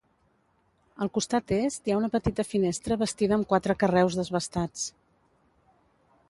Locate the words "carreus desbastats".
3.85-4.89